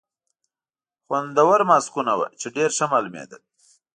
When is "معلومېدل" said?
2.93-3.41